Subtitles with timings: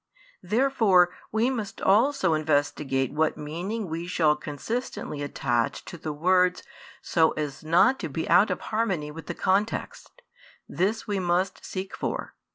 [0.41, 6.63] Therefore we must also investigate what meaning we shall consistently attach to the words
[7.03, 10.23] so as not to be out of harmony with the context;
[10.67, 12.33] this we must seek for.